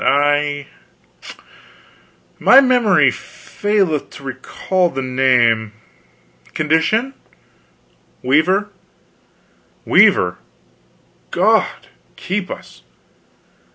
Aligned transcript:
H'm 0.01 0.07
I 0.09 0.65
my 2.39 2.59
memory 2.59 3.11
faileth 3.11 4.09
to 4.09 4.23
recall 4.23 4.89
the 4.89 5.03
name. 5.03 5.73
Condition?" 6.55 7.13
"Weaver." 8.23 8.71
"Weaver! 9.85 10.39
God 11.29 11.87
keep 12.15 12.49
us!" 12.49 12.81